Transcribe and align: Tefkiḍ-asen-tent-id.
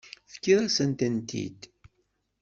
Tefkiḍ-asen-tent-id. 0.29 1.59